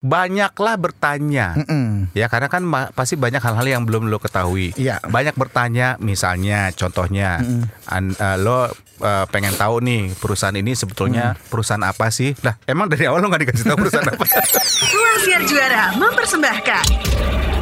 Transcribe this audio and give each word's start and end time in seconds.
banyaklah 0.00 0.80
bertanya. 0.80 1.52
Mm-mm. 1.60 2.08
Ya 2.16 2.32
karena 2.32 2.48
kan 2.48 2.64
pasti 2.96 3.20
banyak 3.20 3.40
hal-hal 3.40 3.66
yang 3.68 3.82
belum 3.84 4.08
lo 4.08 4.16
ketahui. 4.16 4.72
Iya. 4.80 5.00
Banyak 5.04 5.36
bertanya, 5.36 6.00
misalnya 6.00 6.72
contohnya 6.72 7.44
an- 7.84 8.16
eh, 8.16 8.36
lo 8.40 8.72
eh, 9.00 9.24
pengen 9.28 9.52
tahu 9.56 9.84
nih 9.84 10.16
perusahaan 10.16 10.56
ini 10.56 10.72
sebetulnya 10.72 11.36
perusahaan 11.52 11.84
apa 11.84 12.08
sih? 12.08 12.32
Lah 12.40 12.56
emang 12.64 12.88
dari 12.88 13.04
awal 13.04 13.20
lo 13.20 13.28
nggak 13.28 13.44
dikasih 13.44 13.64
tahu 13.68 13.76
perusahaan 13.76 14.08
apa? 14.08 14.24
Ruang 14.96 15.18
Siar 15.20 15.42
Juara 15.44 15.84
mempersembahkan 15.94 16.84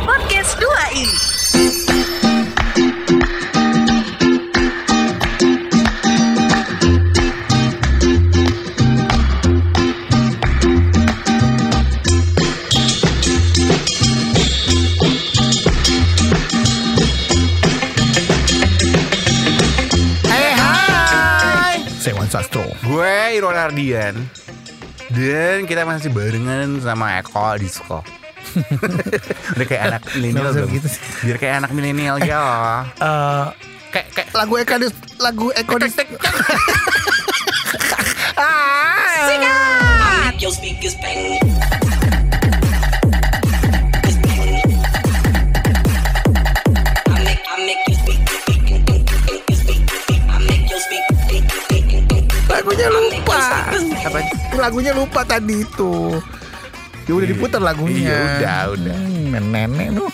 Podcast 0.06 0.56
2i 0.62 1.06
Hai 1.10 1.37
Sastro. 22.28 22.64
Gue 22.82 23.08
Iron 23.34 23.52
Ardian 23.52 24.14
dan 25.08 25.64
kita 25.64 25.82
masih 25.82 26.08
barengan 26.08 26.78
sama 26.78 27.18
Eko 27.18 27.56
Disco. 27.56 28.04
Udah 29.56 29.66
kayak 29.66 29.82
anak 29.88 30.02
milenial 30.14 30.52
dong. 30.52 30.70
gitu 30.70 30.88
sih. 30.88 31.00
Biar 31.22 31.36
kayak 31.36 31.54
anak 31.60 31.70
milenial 31.72 32.16
ya. 32.20 32.42
Eh, 32.94 33.46
Kayak 33.88 34.06
kayak 34.12 34.28
lagu 34.36 34.54
Eka 34.56 34.76
Dis- 34.76 35.00
lagu 35.16 35.48
Eko 35.50 35.80
Dis- 35.80 35.96
Make 40.28 40.38
your 40.38 40.52
speakers 40.52 40.94
bang. 41.00 41.40
Apa? 54.08 54.18
Lagunya 54.56 54.92
lupa 54.96 55.22
tadi 55.22 55.62
itu. 55.62 56.16
Ya 57.08 57.16
udah 57.16 57.24
diputar 57.24 57.60
lagunya. 57.64 58.04
Iya, 58.04 58.20
udah, 58.20 58.58
udah. 58.76 58.96
Hmm, 59.00 59.48
nenek 59.48 59.88
lu. 59.96 60.04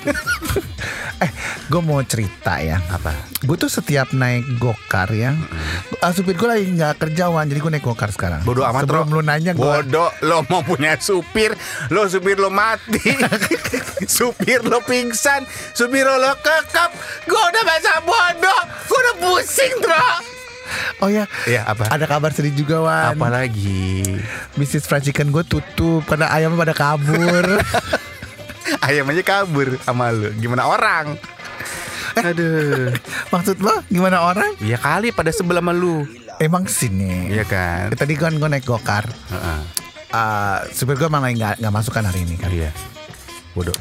eh, 1.27 1.31
gue 1.67 1.83
mau 1.83 1.98
cerita 2.06 2.62
ya. 2.62 2.78
Apa? 2.86 3.11
Gue 3.42 3.59
tuh 3.59 3.67
setiap 3.67 4.14
naik 4.14 4.47
gokar 4.62 5.11
ya, 5.11 5.34
ah, 5.98 6.14
supir 6.14 6.39
gue 6.39 6.47
lagi 6.47 6.70
nggak 6.70 7.03
kerjaan, 7.03 7.51
jadi 7.51 7.59
gue 7.59 7.73
naik 7.75 7.83
gokar 7.83 8.14
sekarang. 8.14 8.47
Bodoh 8.47 8.62
amat 8.62 8.86
Sebelum 8.86 9.11
Ro. 9.11 9.19
lu 9.19 9.23
nanya 9.27 9.59
gue. 9.59 9.62
Bodoh 9.62 10.11
Lo 10.23 10.47
mau 10.47 10.62
punya 10.62 10.95
supir 11.03 11.51
Lo 11.91 12.06
supir 12.06 12.39
lo 12.39 12.48
mati 12.48 13.01
Supir 14.17 14.62
lo 14.62 14.81
pingsan 14.84 15.45
Supir 15.75 16.06
lo 16.06 16.33
kekap 16.41 16.95
Gue 17.27 17.42
udah 17.42 17.62
masa 17.67 18.01
bodoh 18.05 18.61
Gue 18.89 18.98
udah 19.01 19.14
pusing 19.20 19.75
bro 19.81 20.33
Oh 21.03 21.09
ya, 21.12 21.29
Iya, 21.45 21.69
apa? 21.69 21.93
Ada 21.93 22.09
kabar 22.09 22.33
sedih 22.33 22.55
juga 22.57 22.81
Wan. 22.81 23.15
Apalagi 23.17 24.03
Bisnis 24.57 24.89
fried 24.89 25.05
chicken 25.05 25.29
gue 25.29 25.45
tutup 25.45 26.05
karena 26.09 26.31
ayamnya 26.33 26.61
pada 26.61 26.75
kabur. 26.75 27.45
Ayam 28.87 29.05
aja 29.12 29.20
kabur 29.20 29.77
sama 29.85 30.09
lo 30.09 30.33
Gimana 30.41 30.65
orang 30.65 31.20
Aduh 32.17 32.97
Maksud 33.29 33.61
lo 33.61 33.85
gimana 33.92 34.25
orang? 34.25 34.57
Ya 34.65 34.81
kali 34.81 35.12
pada 35.12 35.29
sebelah 35.29 35.61
sama 35.61 35.77
lu 35.77 36.09
Emang 36.41 36.67
sini. 36.67 37.31
Iya 37.31 37.45
kan 37.45 37.92
Ya, 37.92 37.97
Tadi 37.97 38.19
kan 38.19 38.35
gue 38.35 38.48
naik 38.51 38.67
gokar. 38.67 39.07
Heeh. 39.07 39.61
Eh, 40.15 40.59
supir 40.75 40.98
gue 40.98 41.07
malah 41.07 41.31
nggak 41.31 41.62
nggak 41.62 41.75
masuk 41.75 41.95
kan 41.95 42.07
hari 42.07 42.23
ini 42.27 42.35
kan. 42.39 42.51
Iya 42.51 42.70
Bodoh 43.55 43.75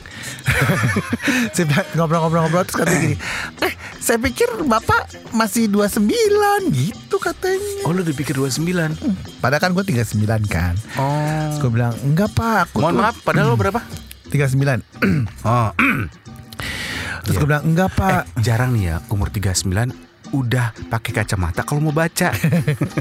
ngobrol-ngobrol-ngobrol 1.97 2.61
terus 2.69 2.77
katanya 2.77 2.99
gini, 3.09 3.17
eh 3.65 3.72
saya 4.03 4.19
pikir 4.19 4.51
bapak 4.67 5.07
masih 5.31 5.71
29 5.71 6.11
gitu 6.75 7.15
katanya. 7.23 7.87
Oh 7.87 7.95
lu 7.95 8.03
dipikir 8.03 8.35
29 8.35 8.99
Padahal 9.39 9.61
kan 9.63 9.71
gue 9.71 9.83
39 9.87 10.27
kan. 10.51 10.75
Oh 10.99 11.55
gue 11.55 11.69
bilang 11.71 11.95
enggak 12.03 12.35
pak, 12.35 12.67
aku 12.67 12.83
Mohon 12.83 12.91
tuh 12.91 12.99
maaf 12.99 13.15
Padahal 13.23 13.47
lo 13.47 13.55
berapa 13.55 13.79
39. 14.27 15.47
Oh 15.47 15.71
Terus 17.23 17.35
gue 17.39 17.47
bilang 17.47 17.63
enggak 17.63 17.95
pak. 17.95 18.27
jarang 18.43 18.75
nih 18.75 18.91
ya 18.91 18.95
umur 19.07 19.31
39 19.31 20.12
udah 20.33 20.73
pakai 20.89 21.21
kacamata 21.21 21.61
kalau 21.61 21.79
mau 21.79 21.93
baca. 21.93 22.33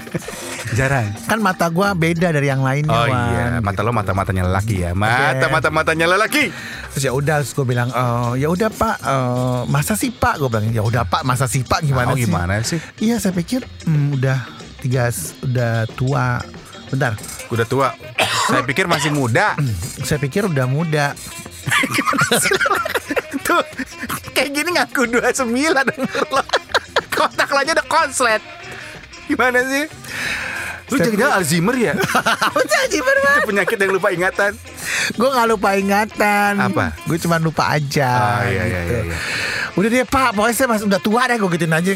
jarang. 0.79 1.17
Kan 1.25 1.41
mata 1.41 1.73
gue 1.73 1.89
beda 1.97 2.29
dari 2.29 2.53
yang 2.53 2.61
lainnya. 2.61 2.93
Oh 2.93 3.09
Wan. 3.09 3.29
iya, 3.33 3.45
mata 3.65 3.81
lo 3.81 3.91
mata 3.91 4.13
matanya 4.13 4.45
lelaki 4.45 4.85
ya. 4.85 4.93
Mata 4.93 5.49
mata 5.49 5.69
matanya 5.73 6.07
lelaki. 6.13 6.53
Terus 6.93 7.03
ya 7.09 7.13
udah, 7.17 7.41
terus 7.41 7.57
gue 7.57 7.65
bilang, 7.65 7.89
oh 7.91 8.37
ya 8.37 8.53
udah 8.53 8.69
pak, 8.69 8.97
eh, 9.01 9.63
masa 9.73 9.97
sih 9.97 10.13
pak? 10.13 10.37
Gue 10.37 10.53
bilang 10.53 10.69
ya 10.69 10.85
udah 10.85 11.09
pak, 11.09 11.25
masa 11.25 11.49
sih 11.49 11.65
pak 11.65 11.81
gimana 11.81 12.13
oh, 12.13 12.17
sih? 12.21 12.29
gimana 12.29 12.61
sih? 12.61 12.79
Iya 13.01 13.17
saya 13.17 13.33
pikir 13.33 13.65
hmm, 13.89 14.21
udah 14.21 14.39
tiga, 14.85 15.09
udah 15.41 15.89
tua. 15.97 16.39
Bentar, 16.93 17.17
Udah 17.49 17.65
tua. 17.65 17.89
Saya 18.53 18.69
pikir 18.69 18.85
masih 18.85 19.17
muda. 19.17 19.57
saya 20.09 20.21
pikir 20.21 20.45
udah 20.45 20.69
muda. 20.69 21.17
Tuh, 23.47 23.65
kayak 24.37 24.51
gini 24.53 24.71
ngaku 24.77 25.09
29 25.09 25.49
umur 25.49 26.27
lo. 26.29 26.62
Kotak 27.23 27.49
lo 27.55 27.59
aja 27.63 27.73
udah 27.79 27.87
konslet. 27.87 28.43
Gimana 29.31 29.63
sih? 29.63 29.87
Lu 30.91 31.01
jangan 31.01 31.41
Alzheimer 31.41 31.77
ya? 31.79 31.95
Sih 32.93 33.01
bener 33.01 33.23
Itu 33.41 33.49
penyakit 33.49 33.77
yang 33.81 33.93
lupa 33.97 34.09
ingatan. 34.13 34.53
Gue 35.17 35.29
gak 35.31 35.47
lupa 35.49 35.79
ingatan 35.79 36.53
Apa? 36.59 36.93
Gue 37.09 37.17
cuma 37.17 37.41
lupa 37.41 37.73
aja 37.73 38.43
Oh, 38.43 38.51
iya, 38.51 38.65
iya, 38.67 38.81
gitu. 38.85 38.93
iya, 38.93 39.03
iya. 39.09 39.19
Udah 39.73 39.89
deh 39.89 40.05
pak 40.05 40.33
Pokoknya 40.33 40.53
saya 40.55 40.69
masih 40.69 40.85
udah 40.85 41.01
tua 41.01 41.25
deh 41.25 41.37
Gue 41.37 41.51
gituin 41.51 41.71
aja 41.71 41.91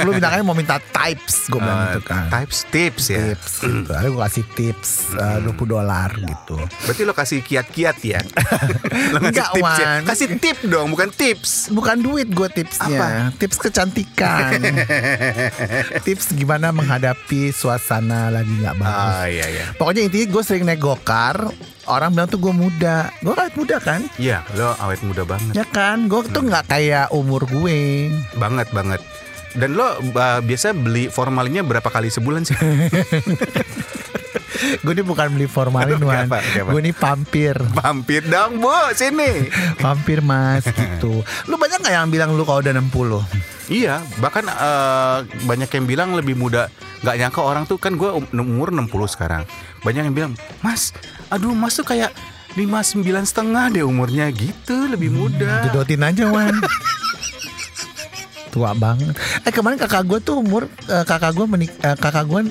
Lu 0.00 0.10
bintangnya 0.10 0.42
mau 0.42 0.52
minta 0.52 0.82
types 0.82 1.46
Gue 1.46 1.58
bilang 1.58 1.78
Eh, 1.80 1.86
gitu 1.92 2.00
kan 2.04 2.26
Types 2.28 2.58
tips 2.68 3.04
ya. 3.06 3.20
Tips 3.30 3.52
gitu 3.62 3.86
Lalu 3.88 4.08
gue 4.10 4.22
kasih 4.24 4.44
tips 4.50 4.90
eh, 5.14 5.38
20 5.40 5.54
dolar 5.64 6.10
gitu 6.12 6.56
Berarti 6.58 7.02
lo 7.02 7.12
kasih 7.12 7.38
kiat-kiat 7.40 7.96
ya? 8.00 8.20
lo 9.12 9.18
ngasih 9.20 9.30
Enggak, 9.30 9.48
tips 9.52 9.74
ya? 9.76 9.88
Kasih 10.02 10.28
tip 10.36 10.58
dong, 10.64 10.88
bukan 10.90 11.08
tips. 11.10 11.70
Bukan 11.70 11.96
duit 12.00 12.26
gue 12.26 12.48
tipsnya 12.48 13.30
Tips 13.36 13.56
kecantikan 13.58 14.58
Tips 16.06 16.32
gimana 16.32 16.70
menghadapi 16.70 17.50
Suasana 17.50 18.28
lagi 18.28 18.52
gak 18.58 18.74
bagus 18.74 19.14
Ah 19.14 19.26
iya 19.26 19.46
iya. 19.46 19.64
Pokoknya 19.74 20.02
intinya 20.02 20.26
gue 20.28 20.42
sering 20.42 20.64
naik 20.64 20.78
gokar 20.78 21.50
Orang 21.90 22.14
bilang 22.14 22.26
tuh 22.26 22.38
gue 22.38 22.52
muda 22.52 23.10
Gue 23.18 23.34
kan 23.34 23.50
muda 23.52 23.76
kan 23.76 24.00
Iya, 24.16 24.46
lo 24.54 24.78
awet 24.78 25.02
muda 25.02 25.22
banget. 25.24 25.52
Ya 25.52 25.64
kan 25.64 26.06
Gue 26.06 26.22
tuh 26.24 26.40
Hmm. 26.40 26.48
gak 26.48 26.70
kayak 26.70 27.10
umur 27.10 27.42
gue 27.44 28.08
Banget 28.34 28.70
banget. 28.70 29.02
Dan 29.50 29.74
lo 29.74 29.98
uh, 29.98 30.38
biasa 30.38 30.70
beli 30.70 31.10
formalinnya 31.10 31.60
berapa 31.60 31.84
kali 31.84 32.06
sebulan 32.06 32.46
sih? 32.46 32.54
Gue 34.84 34.92
ini 34.92 35.04
bukan 35.04 35.26
beli 35.32 35.46
formalin 35.48 36.00
Wan? 36.00 36.28
Gue 36.68 36.80
ini 36.80 36.92
pampir 36.92 37.56
Mampir 37.72 38.24
dong 38.28 38.60
bu, 38.60 38.72
sini. 38.92 39.48
Pampir 39.80 40.20
mas 40.20 40.64
gitu 40.78 41.24
Lu 41.48 41.54
banyak 41.56 41.80
gak 41.80 41.94
yang 41.94 42.12
bilang 42.12 42.36
lu 42.36 42.44
kalau 42.44 42.60
udah 42.60 42.74
60 42.76 43.50
Iya, 43.70 44.02
bahkan 44.18 44.50
uh, 44.50 45.22
banyak 45.46 45.70
yang 45.70 45.86
bilang 45.86 46.08
lebih 46.18 46.34
muda. 46.34 46.66
Gak 47.06 47.14
nyangka 47.22 47.38
orang 47.38 47.70
tuh 47.70 47.78
kan 47.78 47.94
gue 47.94 48.10
umur 48.34 48.74
60 48.74 48.90
sekarang. 49.06 49.46
Banyak 49.86 50.10
yang 50.10 50.14
bilang, 50.14 50.32
Mas, 50.58 50.90
aduh 51.30 51.54
Mas 51.54 51.78
tuh 51.78 51.86
kayak 51.86 52.10
59 52.58 53.06
setengah 53.30 53.70
deh 53.70 53.86
umurnya 53.86 54.26
gitu, 54.34 54.90
lebih 54.90 55.14
muda. 55.14 55.70
Jodotin 55.70 56.02
aja 56.02 56.26
Wan 56.26 56.58
Tua 58.50 58.74
banget 58.74 59.14
Eh 59.46 59.54
kemarin 59.54 59.78
kakak 59.78 60.02
gue 60.02 60.18
tuh 60.18 60.42
umur 60.42 60.66
eh, 60.90 61.06
Kakak 61.06 61.38
gue 61.38 61.46
menik 61.46 61.70
eh, 61.86 61.94
Kakak 61.94 62.26
gue 62.26 62.50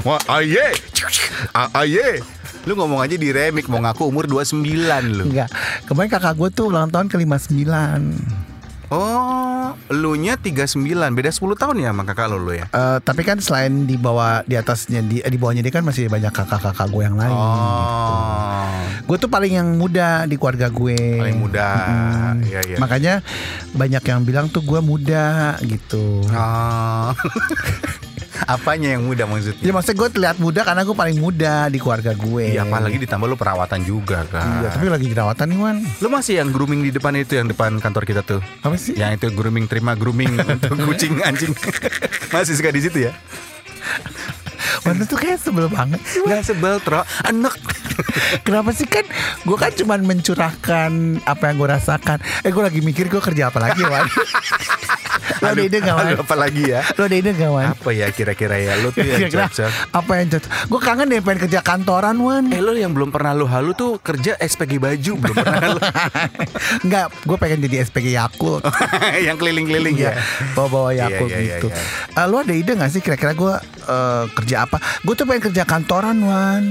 Wah, 0.00 0.20
aye. 0.32 0.72
Ah, 1.52 1.68
Aye. 1.76 2.24
Lu 2.64 2.76
ngomong 2.76 3.00
aja 3.00 3.16
di 3.16 3.28
remik 3.28 3.68
mau 3.68 3.80
ngaku 3.80 4.04
umur 4.04 4.28
29 4.28 4.60
lu. 5.06 5.24
Enggak 5.28 5.48
Kemarin 5.88 6.08
kakak 6.08 6.36
gue 6.36 6.48
tuh 6.52 6.68
ulang 6.68 6.92
tahun 6.92 7.08
ke 7.08 7.16
59 7.16 8.50
Oh, 8.90 9.70
lu 9.94 10.18
nya 10.18 10.34
39, 10.34 10.82
beda 11.14 11.30
10 11.30 11.38
tahun 11.54 11.78
ya 11.78 11.94
sama 11.94 12.02
kakak 12.02 12.26
lo 12.26 12.42
lu 12.42 12.58
ya? 12.58 12.66
Eh, 12.66 12.98
tapi 12.98 13.22
kan 13.22 13.38
selain 13.38 13.86
di 13.86 13.94
bawah 13.94 14.42
di 14.42 14.58
atasnya 14.58 14.98
di 14.98 15.22
eh, 15.22 15.30
di 15.30 15.38
bawahnya 15.38 15.62
dia 15.62 15.70
kan 15.70 15.86
masih 15.86 16.10
banyak 16.10 16.34
kakak-kakak 16.34 16.90
gue 16.90 17.02
yang 17.06 17.14
lain. 17.14 17.30
Oh, 17.30 18.66
Gue 19.06 19.14
tuh 19.14 19.30
paling 19.30 19.62
yang 19.62 19.78
muda 19.78 20.26
di 20.26 20.34
keluarga 20.34 20.66
gue. 20.66 20.98
paling 21.22 21.38
muda. 21.38 21.70
Iya, 22.42 22.60
iya. 22.66 22.76
Makanya 22.82 23.14
banyak 23.70 24.02
yang 24.02 24.20
bilang 24.26 24.46
tuh 24.50 24.66
gue 24.66 24.82
muda 24.82 25.54
gitu. 25.62 26.26
Oh. 26.26 27.14
Apanya 28.46 28.96
yang 28.96 29.02
muda 29.04 29.24
maksudnya? 29.28 29.64
Ya 29.64 29.72
maksudnya 29.74 29.98
gue 30.00 30.08
terlihat 30.12 30.36
muda 30.40 30.60
karena 30.64 30.82
gue 30.86 30.96
paling 30.96 31.18
muda 31.20 31.68
di 31.68 31.78
keluarga 31.80 32.12
gue. 32.16 32.56
Iya, 32.56 32.64
apalagi 32.64 32.96
ditambah 33.02 33.26
lu 33.26 33.36
perawatan 33.36 33.80
juga 33.84 34.24
kan. 34.28 34.64
Iya, 34.64 34.68
tapi 34.76 34.86
lagi 34.88 35.06
jerawatan 35.10 35.46
nih 35.50 35.58
Wan. 35.60 35.76
Lu 36.00 36.08
masih 36.08 36.40
yang 36.40 36.48
grooming 36.54 36.80
di 36.86 36.90
depan 36.94 37.12
itu 37.18 37.36
yang 37.36 37.48
depan 37.50 37.76
kantor 37.82 38.04
kita 38.08 38.22
tuh. 38.24 38.40
Apa 38.64 38.76
sih? 38.80 38.96
Yang 38.96 39.20
itu 39.20 39.26
grooming 39.36 39.66
terima 39.68 39.92
grooming 39.98 40.32
untuk 40.56 40.76
kucing 40.88 41.20
anjing. 41.20 41.52
masih 42.34 42.54
suka 42.56 42.70
di 42.72 42.80
situ 42.80 43.10
ya? 43.10 43.12
Wan 44.86 44.96
tuh 45.04 45.18
kayak 45.18 45.40
sebel 45.42 45.68
banget. 45.68 46.00
Gak 46.24 46.46
sebel, 46.46 46.80
Tro. 46.80 47.04
Enak. 47.28 47.56
Kenapa 48.46 48.72
sih 48.72 48.88
kan 48.88 49.04
Gue 49.44 49.56
kan 49.60 49.68
cuman 49.76 50.00
mencurahkan 50.08 51.20
Apa 51.28 51.52
yang 51.52 51.56
gue 51.60 51.68
rasakan 51.68 52.18
Eh 52.40 52.48
gue 52.48 52.62
lagi 52.64 52.80
mikir 52.80 53.12
gue 53.12 53.20
kerja 53.20 53.52
apa 53.52 53.60
lagi 53.60 53.82
Wan 53.84 54.08
Lo 55.38 55.46
ada 55.46 55.62
ide 55.62 55.78
gak 55.78 55.94
Wan? 55.94 56.06
Apa 56.18 56.34
lagi 56.34 56.62
ya? 56.66 56.82
Lo 56.98 57.06
ada 57.06 57.16
ide 57.16 57.30
gak 57.30 57.50
Wan? 57.50 57.66
Apa 57.70 57.88
ya 57.94 58.10
kira-kira 58.10 58.58
ya? 58.58 58.74
Lu 58.82 58.90
tuh 58.90 59.06
yang 59.06 59.30
cocok. 59.30 59.70
Apa 59.94 60.12
yang 60.18 60.28
cocok 60.34 60.50
Gue 60.66 60.80
kangen 60.82 61.06
deh 61.06 61.22
pengen 61.22 61.38
kerja 61.46 61.60
kantoran 61.60 62.16
Wan 62.18 62.50
Eh 62.50 62.58
lo 62.58 62.74
yang 62.74 62.90
belum 62.90 63.08
pernah 63.08 63.32
lu 63.32 63.46
halu 63.46 63.72
tuh 63.72 64.02
kerja 64.02 64.34
SPG 64.36 64.76
baju 64.76 65.12
belum 65.16 65.34
pernah 65.34 65.68
lu. 65.70 65.80
Enggak 66.84 67.06
Gue 67.22 67.36
pengen 67.38 67.58
jadi 67.64 67.86
SPG 67.86 68.12
Yakult 68.12 68.62
yang 69.26 69.38
keliling-keliling 69.38 69.96
ya. 69.96 70.18
Bawa-bawa 70.52 70.90
Iya, 70.92 71.06
Yakult 71.06 71.30
iya, 71.30 71.38
iya, 71.38 71.48
gitu 71.56 71.66
iya. 71.70 72.18
Eh, 72.18 72.26
Lo 72.26 72.36
ada 72.42 72.54
ide 72.54 72.72
gak 72.74 72.90
sih 72.90 73.00
kira-kira 73.00 73.32
gue 73.32 73.54
eh, 73.86 74.24
kerja 74.34 74.66
apa 74.66 74.76
Gue 75.06 75.14
tuh 75.14 75.24
pengen 75.24 75.52
kerja 75.52 75.62
kantoran 75.62 76.18
Wan 76.22 76.64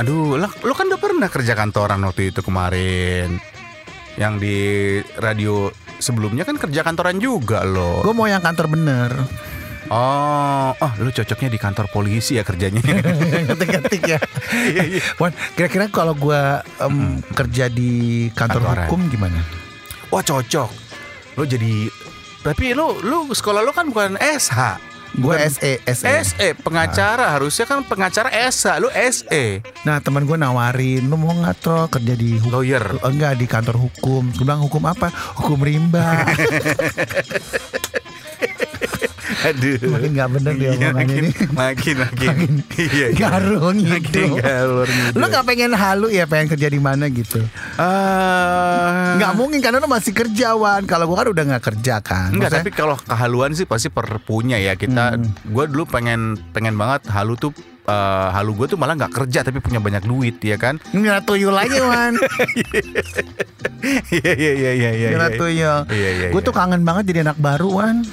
Aduh, 0.00 0.40
lo, 0.40 0.48
lo 0.48 0.72
kan 0.72 0.88
udah 0.88 0.96
pernah 0.96 1.28
kerja 1.28 1.52
kantoran 1.52 2.00
waktu 2.00 2.32
itu 2.32 2.40
kemarin. 2.40 3.36
Yang 4.16 4.34
di 4.40 4.56
radio 5.20 5.68
sebelumnya 6.00 6.42
kan 6.42 6.56
kerja 6.56 6.80
kantoran 6.82 7.20
juga 7.20 7.62
lo. 7.62 8.00
Gue 8.02 8.16
mau 8.16 8.26
yang 8.26 8.42
kantor 8.42 8.66
bener 8.72 9.12
Oh, 9.90 10.70
oh, 10.70 10.92
lo 11.02 11.10
cocoknya 11.10 11.50
di 11.50 11.58
kantor 11.58 11.90
polisi 11.90 12.38
ya 12.38 12.46
kerjanya. 12.46 12.78
Ngetik-ngetik 13.50 14.02
ya 14.06 14.22
Wan 15.20 15.34
kira-kira 15.58 15.90
kalau 15.90 16.14
gue 16.14 16.38
em, 16.78 17.18
kerja 17.34 17.66
di 17.66 18.30
kantor 18.30 18.62
Kantoran. 18.70 18.86
hukum 18.86 19.00
gimana 19.10 19.42
Wah 20.14 20.22
cocok. 20.22 20.70
Lo 21.34 21.42
jadi 21.42 21.90
tapi 22.40 22.70
lo 22.72 23.02
lo 23.02 23.34
sekolah 23.34 23.66
lo 23.66 23.74
kan 23.74 23.90
bukan 23.90 24.14
SH. 24.14 24.89
Gue 25.18 25.34
SE 25.50 25.82
SE 25.90 26.06
SE 26.22 26.48
pengacara 26.60 27.34
harusnya 27.34 27.66
kan 27.66 27.82
pengacara 27.82 28.30
SH 28.30 28.78
lo 28.78 28.88
E. 28.94 29.10
SE 29.10 29.44
Nah 29.82 29.98
teman 29.98 30.22
gue 30.28 30.38
nawarin 30.38 31.06
Lu 31.10 31.18
mau 31.18 31.34
nggak 31.34 31.56
Tro 31.60 31.90
kerja 31.90 32.14
di 32.14 32.38
hukum 32.38 32.50
lawyer? 32.50 32.84
Enggak 33.04 33.36
di 33.36 33.46
kantor 33.46 33.76
hukum. 33.76 34.32
Gue 34.32 34.44
bilang 34.46 34.64
hukum 34.64 34.82
apa? 34.86 35.12
Hukum 35.36 35.60
rimba 35.60 36.24
aduh 39.42 39.78
Makin 39.90 40.10
nggak 40.12 40.28
bener 40.30 40.52
dia 40.54 40.70
Iya, 40.70 40.88
makin, 40.92 41.22
ini. 41.22 41.30
makin 41.50 41.94
makin 41.98 42.28
iya 42.76 43.06
iya. 43.08 43.16
Garung 43.16 43.78
makin 43.78 44.00
gitu 44.04 44.36
galur 44.36 44.84
gitu 44.86 45.16
Lu 45.16 45.24
gak 45.26 45.44
pengen 45.44 45.72
halu 45.72 46.08
ya 46.08 46.24
Pengen 46.24 46.48
kerja 46.48 46.66
di 46.66 46.76
mana 46.76 47.04
gitu 47.06 47.40
Ah, 47.74 49.16
Nggak 49.16 49.32
mungkin 49.34 49.58
karena 49.58 49.78
lu 49.78 49.86
masih 49.86 50.12
kerja 50.12 50.52
Wan 50.52 50.84
Kalau 50.84 51.04
gue 51.04 51.16
kan 51.16 51.28
udah 51.28 51.44
nggak 51.46 51.64
kerja 51.66 51.94
kan 51.98 52.30
Enggak, 52.30 52.50
Maksudnya- 52.50 52.62
tapi 52.62 52.70
kalau 52.72 52.96
kehaluan 52.98 53.50
sih 53.50 53.64
pasti 53.64 53.88
perpunya 53.88 54.56
ya 54.56 54.74
kita. 54.74 55.14
Hmm. 55.14 55.32
Gue 55.46 55.64
dulu 55.66 55.84
pengen 55.84 56.20
pengen 56.50 56.74
banget 56.74 57.08
halu 57.08 57.34
tuh 57.34 57.50
eh, 57.82 57.94
halu 58.30 58.54
gue 58.54 58.66
tuh 58.66 58.76
malah 58.76 58.94
nggak 58.94 59.14
kerja 59.14 59.40
tapi 59.42 59.58
punya 59.58 59.78
banyak 59.78 60.02
duit 60.02 60.36
ya 60.38 60.54
kan? 60.54 60.76
Nggak 60.90 61.24
tuyul 61.24 61.52
aja 61.52 61.80
Wan 61.80 62.14
Iya 64.10 64.32
iya 64.34 64.52
iya 64.54 64.70
iya 64.74 64.90
iya. 64.92 65.08
Nggak 65.12 65.30
tuyul 65.36 65.78
Iya 65.88 66.10
iya. 66.12 66.26
Gue 66.28 66.38
iya. 66.38 66.46
tuh 66.46 66.52
kangen 66.52 66.82
banget 66.82 67.04
jadi 67.08 67.20
anak 67.24 67.38
baru 67.38 67.68
Wan 67.72 68.04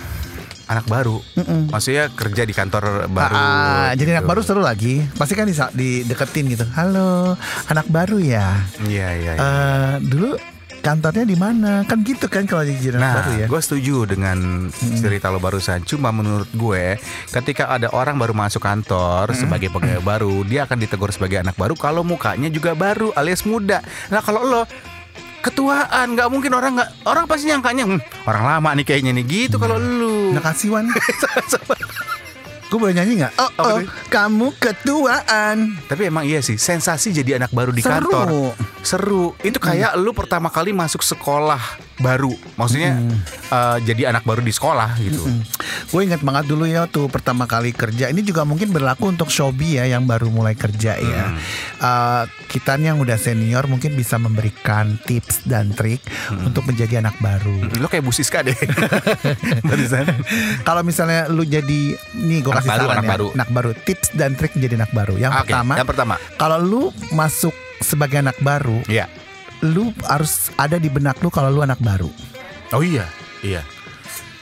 anak 0.68 0.86
baru. 0.86 1.24
Mm-mm. 1.34 1.72
Maksudnya 1.72 2.08
kerja 2.10 2.44
di 2.44 2.52
kantor 2.52 3.08
baru. 3.08 3.34
Ah, 3.34 3.92
jadi 3.94 4.14
anak 4.14 4.24
gitu. 4.24 4.30
baru 4.30 4.42
seru 4.42 4.60
lagi 4.60 5.00
Pasti 5.14 5.34
kan 5.34 5.44
disa- 5.44 5.72
dideketin 5.72 6.48
gitu 6.48 6.68
Halo 6.69 7.40
anak 7.66 7.88
baru 7.88 8.18
ya 8.18 8.60
Iya 8.81 9.08
iya. 9.16 9.31
iya. 9.34 9.40
Eh 9.40 9.94
Dulu 10.02 10.36
kantornya 10.78 11.24
di 11.24 11.36
mana 11.36 11.84
kan 11.84 12.00
gitu 12.00 12.28
kan 12.28 12.44
kalau 12.44 12.64
jadi 12.64 12.94
anak 12.94 13.02
Nah, 13.02 13.14
baru 13.18 13.31
ya 13.34 13.46
gue 13.46 13.62
setuju 13.62 13.96
dengan 14.08 14.38
cerita 14.94 15.28
lo 15.28 15.36
barusan. 15.38 15.84
Cuma 15.84 16.12
menurut 16.12 16.48
gue, 16.50 16.96
ketika 17.30 17.68
ada 17.68 17.88
orang 17.90 18.16
baru 18.16 18.31
masuk 18.31 18.60
kantor 18.62 19.31
sebagai 19.34 19.68
pegawai 19.68 20.00
baru, 20.00 20.44
dia 20.44 20.64
akan 20.64 20.78
ditegur 20.78 21.12
sebagai 21.12 21.40
anak 21.40 21.56
baru 21.56 21.75
kalau 21.75 22.02
mukanya 22.02 22.48
juga 22.48 22.72
baru 22.72 23.12
alias 23.14 23.44
muda. 23.44 23.84
Nah, 24.08 24.19
kalau 24.19 24.44
lo 24.44 24.62
ketuaan, 25.39 26.13
nggak 26.13 26.28
mungkin 26.28 26.51
orang 26.51 26.75
nggak 26.75 26.89
orang 27.04 27.24
pasti 27.25 27.48
nyangkanya 27.48 27.84
"Hmm, 27.86 28.00
orang 28.24 28.44
lama 28.45 28.69
nih 28.75 28.86
kayaknya 28.86 29.12
nih 29.13 29.25
gitu. 29.25 29.56
Kalau 29.57 29.78
lu 29.78 30.34
Nah 30.34 30.42
kasih 30.42 30.74
Wan 30.74 30.88
Gue 32.68 32.78
boleh 32.78 32.92
nyanyi 32.92 33.24
nggak? 33.24 33.34
Oh, 33.39 33.51
oh 33.63 33.80
tuh? 33.80 33.88
kamu 34.12 34.48
ketuaan 34.60 35.80
Tapi 35.88 36.01
emang 36.04 36.28
iya 36.28 36.44
sih, 36.44 36.60
sensasi 36.60 37.16
jadi 37.16 37.39
anak 37.39 37.56
baru 37.56 37.72
di 37.72 37.80
Seru. 37.80 38.12
kantor. 38.12 38.28
Seru. 38.82 39.34
Itu 39.42 39.58
kayak 39.58 39.96
lu 39.96 40.12
pertama 40.12 40.48
kali 40.48 40.72
masuk 40.72 41.02
sekolah 41.02 41.60
baru. 41.98 42.32
Maksudnya 42.56 42.98
eh, 43.50 43.78
jadi 43.84 44.14
anak 44.14 44.22
baru 44.22 44.40
di 44.40 44.50
sekolah 44.50 44.96
gitu. 44.98 45.22
Gue 45.88 46.04
ingat 46.04 46.22
banget 46.22 46.46
dulu 46.46 46.64
ya 46.64 46.86
tuh 46.86 47.08
pertama 47.08 47.46
kali 47.46 47.72
kerja. 47.72 48.08
Ini 48.08 48.20
juga 48.22 48.44
mungkin 48.44 48.70
berlaku 48.70 49.10
untuk 49.10 49.28
Shobi 49.28 49.76
ya 49.76 49.84
yang 49.88 50.06
baru 50.06 50.30
mulai 50.30 50.54
kerja 50.54 50.96
ya. 50.96 51.24
Eh, 51.78 52.24
kita 52.48 52.78
yang 52.78 52.98
udah 52.98 53.18
senior 53.18 53.66
mungkin 53.66 53.94
bisa 53.94 54.16
memberikan 54.16 54.96
tips 55.04 55.44
dan 55.44 55.74
trik 55.74 56.00
untuk 56.32 56.64
menjadi 56.64 57.02
anak 57.02 57.18
baru. 57.20 57.70
Lo 57.78 57.86
kayak 57.86 58.02
Bu 58.02 58.10
Siska 58.14 58.42
deh. 58.42 58.56
Kalau 60.68 60.82
misalnya 60.82 61.28
lu 61.28 61.44
jadi 61.44 61.96
nih 62.14 62.40
gue 62.42 62.52
Anak 62.54 62.64
kasih 62.64 62.72
baru, 62.72 62.86
saran 62.86 62.94
anak 62.94 63.04
ya, 63.04 63.12
baru. 63.12 63.28
anak 63.34 63.50
baru 63.52 63.72
tips 63.76 64.08
dan 64.16 64.30
trik 64.36 64.54
menjadi 64.56 64.74
anak 64.86 64.92
baru. 64.94 65.14
Yang 65.18 65.32
Oke, 65.34 65.40
pertama, 65.50 65.74
yang 65.76 65.88
pertama. 65.88 66.16
kalau 66.38 66.58
lu 66.60 66.84
masuk 67.12 67.54
sebagai 67.80 68.20
anak 68.20 68.38
baru, 68.40 68.82
Iya. 68.86 69.06
lu 69.60 69.90
harus 70.04 70.50
ada 70.54 70.76
di 70.76 70.88
benak 70.88 71.18
lu 71.20 71.28
kalau 71.28 71.50
lu 71.50 71.62
anak 71.62 71.78
baru. 71.78 72.10
Oh 72.70 72.82
iya, 72.82 73.08
iya. 73.40 73.62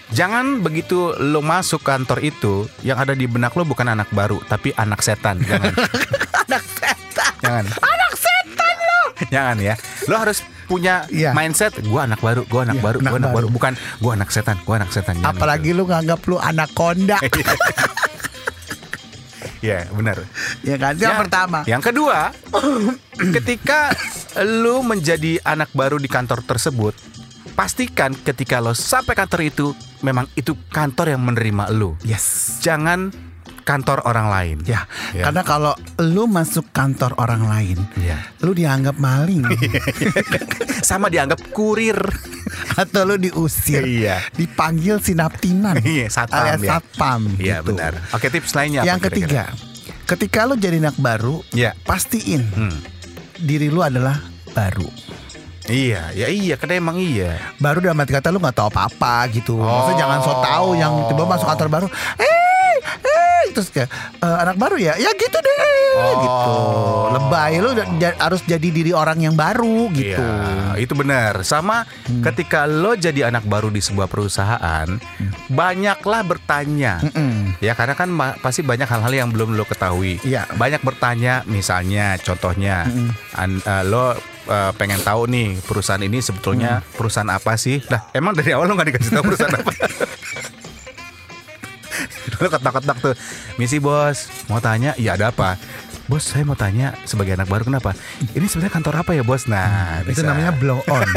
Jangan 0.07 0.61
begitu 0.61 1.11
lo 1.15 1.41
masuk 1.41 1.81
kantor 1.81 2.21
itu 2.21 2.53
yang 2.81 2.95
ada 2.95 3.11
di 3.11 3.25
benak 3.25 3.51
lo 3.51 3.63
bukan 3.63 3.89
anak 3.89 4.07
baru 4.09 4.37
tapi 4.43 4.69
anak 4.71 5.01
setan. 5.01 5.41
Jangan. 5.41 5.73
anak 6.45 6.63
setan. 6.63 7.31
Jangan. 7.39 7.65
Anak 7.73 8.11
setan 8.13 8.75
lo. 8.77 9.01
Jangan 9.27 9.57
ya. 9.57 9.73
Lo 10.05 10.15
harus 10.15 10.39
punya 10.65 11.05
Iya. 11.07 11.29
mindset 11.31 11.77
gua 11.83 12.05
anak 12.05 12.21
baru, 12.21 12.41
gua 12.43 12.65
anak 12.65 12.77
Iya, 12.77 12.83
baru, 12.83 12.97
gua 12.99 13.09
anak 13.11 13.21
baru. 13.23 13.37
baru. 13.37 13.47
bukan 13.49 13.73
gua 13.97 14.11
anak 14.13 14.29
setan, 14.29 14.57
gua 14.61 14.75
anak 14.77 14.89
setan. 14.89 15.15
Apalagi 15.21 15.69
lu 15.71 15.85
nganggap 15.85 16.21
lu 16.23 16.37
anak 16.37 16.69
konda. 16.73 17.17
Iya, 19.65 19.79
benar. 19.89 20.17
ya 20.61 20.75
kan? 20.77 20.93
Itu 20.93 21.03
yang 21.09 21.17
pertama. 21.25 21.59
Yang 21.65 21.83
kedua, 21.89 22.29
ketika 23.35 23.89
lu 24.45 24.85
menjadi 24.85 25.41
anak 25.41 25.73
baru 25.73 25.97
di 25.97 26.05
kantor 26.05 26.45
tersebut, 26.45 26.93
pastikan 27.57 28.13
ketika 28.13 28.61
lo 28.61 28.77
sampai 28.77 29.17
kantor 29.17 29.41
itu 29.47 29.73
memang 30.05 30.29
itu 30.37 30.53
kantor 30.69 31.17
yang 31.17 31.25
menerima 31.25 31.73
lu. 31.73 31.97
Yes. 32.05 32.59
Jangan 32.61 33.09
kantor 33.65 34.05
orang 34.05 34.29
lain. 34.29 34.57
Ya, 34.63 34.85
Ya. 35.11 35.25
karena 35.25 35.41
kalau 35.41 35.73
lu 35.97 36.23
masuk 36.25 36.69
kantor 36.69 37.17
orang 37.17 37.43
lain, 37.43 37.81
Iya. 37.95 38.21
lu 38.39 38.53
dianggap 38.53 38.95
maling 38.95 39.41
Sama 40.85 41.09
dianggap 41.09 41.41
kurir. 41.49 41.97
atau 42.71 43.03
lu 43.03 43.17
diusir, 43.17 43.81
Iya. 43.81 44.21
dipanggil 44.31 44.99
sinaptinan, 44.99 45.81
Iya, 45.81 46.07
satpam, 46.07 46.37
alias 46.37 46.61
ya. 46.61 46.69
satpam. 46.71 47.21
Iya 47.35 47.57
gitu. 47.57 47.73
benar. 47.73 47.93
Oke 48.11 48.27
tips 48.29 48.53
lainnya 48.53 48.79
apa 48.79 48.87
Yang 48.87 48.99
ketiga, 49.09 49.43
ketika 50.05 50.39
lu 50.43 50.53
jadi 50.53 50.77
anak 50.79 50.95
baru, 50.95 51.41
Iya. 51.49 51.73
pastiin 51.81 52.43
Hmm. 52.47 52.77
diri 53.37 53.67
lu 53.67 53.81
adalah 53.81 54.21
baru. 54.51 54.85
Iya, 55.65 56.13
ya 56.13 56.29
iya, 56.29 56.53
karena 56.55 56.77
emang 56.77 57.01
iya. 57.01 57.41
Baru 57.57 57.81
dalam 57.81 57.97
arti 57.97 58.13
kata 58.13 58.29
lu 58.29 58.37
nggak 58.37 58.53
tahu 58.53 58.69
apa-apa 58.69 59.25
gitu. 59.31 59.57
Oh. 59.57 59.65
Maksudnya 59.65 60.05
jangan 60.05 60.19
so 60.21 60.33
tahu 60.37 60.67
yang 60.75 60.93
tiba 61.09 61.23
masuk 61.25 61.47
kantor 61.47 61.69
baru. 61.71 61.87
Eh, 62.15 62.44
terus 63.55 63.69
kayak 63.69 63.87
"Eh, 64.17 64.37
anak 64.37 64.55
baru 64.55 64.75
ya, 64.75 64.93
ya 64.95 65.09
gitu 65.11 65.37
deh, 65.37 65.55
Oh. 65.95 66.19
gitu. 66.19 66.53
Lebay 67.15 67.53
lu 67.57 67.71
harus 68.13 68.41
jadi 68.43 68.67
diri 68.67 68.91
orang 68.91 69.17
yang 69.17 69.33
baru 69.33 69.87
gitu. 69.89 70.19
Iya, 70.19 70.75
itu 70.77 70.91
benar. 70.91 71.39
Sama 71.41 71.87
ketika 72.21 72.65
lo 72.65 72.93
jadi 72.93 73.25
anak 73.25 73.45
baru 73.45 73.69
di 73.69 73.79
sebuah 73.79 74.05
perusahaan, 74.05 74.87
banyaklah 75.47 76.21
bertanya. 76.21 76.99
Mm-mm. 77.01 77.55
Ya 77.57 77.71
karena 77.71 77.93
kan 77.93 78.11
pasti 78.37 78.59
banyak 78.59 78.85
hal-hal 78.85 79.13
yang 79.15 79.29
belum 79.29 79.53
lo 79.53 79.63
ketahui. 79.63 80.19
Iya. 80.21 80.51
Banyak 80.51 80.81
bertanya, 80.81 81.41
misalnya 81.45 82.19
contohnya 82.19 82.83
an- 83.33 83.63
eh, 83.63 83.83
lo 83.83 84.13
eh, 84.45 84.71
pengen 84.73 84.99
tahu 84.99 85.25
nih 85.25 85.57
perusahaan 85.59 85.97
ini 85.99 86.19
sebetulnya 86.19 86.77
Mm. 86.77 86.85
perusahaan 86.93 87.31
apa 87.31 87.55
sih? 87.55 87.81
Lah 87.87 88.11
emang 88.11 88.33
dari 88.33 88.51
awal 88.51 88.67
lo 88.67 88.75
nggak 88.75 88.89
dikasih 88.91 89.11
tahu 89.11 89.23
perusahaan 89.25 89.55
apa? 89.55 89.71
lo 92.35 92.47
ketak-ketak 92.47 92.97
tuh, 92.99 93.15
misi 93.55 93.77
bos, 93.77 94.17
mau 94.45 94.57
tanya, 94.57 94.93
iya 94.95 95.13
ada 95.13 95.29
apa? 95.29 95.55
Bos, 96.05 96.21
saya 96.23 96.41
mau 96.41 96.53
tanya 96.53 96.93
sebagai 97.01 97.33
anak 97.33 97.45
baru 97.45 97.65
kenapa? 97.65 97.97
Ini 98.31 98.45
sebenarnya 98.45 98.73
kantor 98.73 98.95
apa 99.01 99.11
ya 99.11 99.21
bos? 99.21 99.45
Nah, 99.45 100.01
Itu 100.01 100.21
bisa. 100.21 100.27
namanya 100.27 100.53
blow 100.53 100.77
on. 100.91 101.09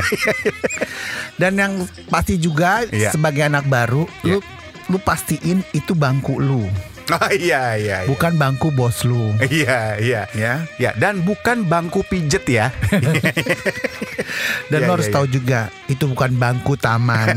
Dan 1.35 1.53
yang 1.55 1.73
pasti 2.07 2.37
juga 2.37 2.85
Iya. 2.87 3.13
sebagai 3.13 3.45
anak 3.45 3.65
baru, 3.65 4.09
lu 4.23 4.41
Iya. 4.41 4.57
lu 4.87 4.99
pastiin 4.99 5.61
itu 5.71 5.93
bangku 5.93 6.41
lu, 6.41 6.65
Oh 7.09 7.29
iya 7.35 7.73
iya. 7.75 7.97
iya. 8.01 8.09
bukan 8.09 8.37
bangku 8.37 8.69
bos 8.69 9.05
lu. 9.05 9.33
Iya 9.43 9.97
iya. 9.97 10.23
Ya. 10.33 10.65
Ya 10.77 10.91
dan 10.95 11.21
bukan 11.21 11.65
bangku 11.65 12.05
pijet 12.05 12.45
ya. 12.45 12.69
Dan 14.69 14.79
Iya, 14.79 14.89
lo 14.89 14.93
harus 14.95 15.09
iya, 15.09 15.15
tahu 15.17 15.27
juga 15.27 15.61
itu 15.87 16.05
bukan 16.05 16.33
bangku 16.35 16.77
taman. 16.77 17.37